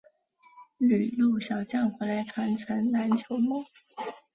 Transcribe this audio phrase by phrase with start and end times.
[0.79, 3.63] 旅陆小将回来传承篮球梦